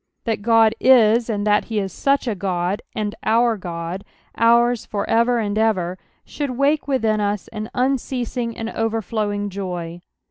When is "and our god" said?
2.95-4.03